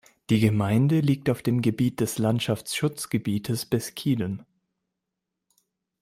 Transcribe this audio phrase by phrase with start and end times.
[0.31, 4.43] Die Gemeinde liegt auf dem Gebiet des Landschaftsschutzgebietes Beskiden.